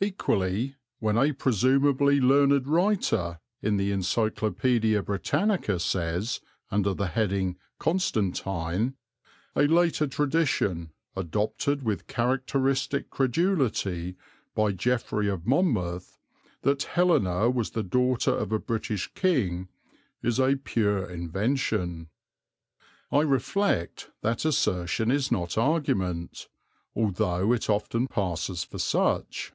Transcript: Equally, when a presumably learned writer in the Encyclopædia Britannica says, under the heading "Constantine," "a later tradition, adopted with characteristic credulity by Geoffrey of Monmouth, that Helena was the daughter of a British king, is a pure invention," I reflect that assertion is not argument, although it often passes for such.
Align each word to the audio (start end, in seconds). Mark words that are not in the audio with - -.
Equally, 0.00 0.76
when 1.00 1.18
a 1.18 1.32
presumably 1.32 2.20
learned 2.20 2.68
writer 2.68 3.40
in 3.60 3.78
the 3.78 3.90
Encyclopædia 3.90 5.04
Britannica 5.04 5.80
says, 5.80 6.40
under 6.70 6.94
the 6.94 7.08
heading 7.08 7.56
"Constantine," 7.80 8.94
"a 9.56 9.62
later 9.62 10.06
tradition, 10.06 10.92
adopted 11.16 11.82
with 11.82 12.06
characteristic 12.06 13.10
credulity 13.10 14.14
by 14.54 14.70
Geoffrey 14.70 15.26
of 15.28 15.48
Monmouth, 15.48 16.16
that 16.62 16.84
Helena 16.84 17.50
was 17.50 17.70
the 17.70 17.82
daughter 17.82 18.30
of 18.30 18.52
a 18.52 18.60
British 18.60 19.12
king, 19.14 19.68
is 20.22 20.38
a 20.38 20.54
pure 20.58 21.10
invention," 21.10 22.08
I 23.10 23.22
reflect 23.22 24.12
that 24.20 24.44
assertion 24.44 25.10
is 25.10 25.32
not 25.32 25.58
argument, 25.58 26.46
although 26.94 27.52
it 27.52 27.68
often 27.68 28.06
passes 28.06 28.62
for 28.62 28.78
such. 28.78 29.52